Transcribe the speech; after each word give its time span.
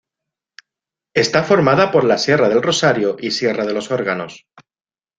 Está 1.13 1.43
formada 1.43 1.91
por 1.91 2.05
la 2.05 2.17
Sierra 2.17 2.49
del 2.49 2.63
Rosario 2.63 3.17
y 3.19 3.29
Sierra 3.29 3.67
de 3.67 3.73
los 3.75 3.91
Órganos. 3.91 4.47